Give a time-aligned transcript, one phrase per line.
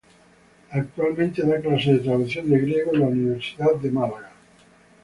[0.79, 4.31] Actualmente da clases de traducción de griego en la Universidad de Málaga.